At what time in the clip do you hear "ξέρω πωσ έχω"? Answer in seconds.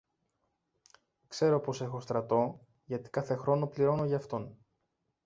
1.27-1.99